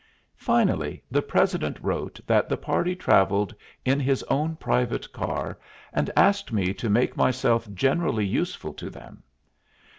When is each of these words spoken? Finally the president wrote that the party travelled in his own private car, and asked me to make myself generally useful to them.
Finally 0.37 1.03
the 1.11 1.21
president 1.21 1.77
wrote 1.79 2.19
that 2.25 2.49
the 2.49 2.57
party 2.57 2.95
travelled 2.95 3.53
in 3.85 3.99
his 3.99 4.23
own 4.23 4.55
private 4.55 5.11
car, 5.13 5.59
and 5.93 6.09
asked 6.17 6.51
me 6.51 6.73
to 6.73 6.89
make 6.89 7.15
myself 7.15 7.71
generally 7.75 8.25
useful 8.25 8.73
to 8.73 8.89
them. 8.89 9.21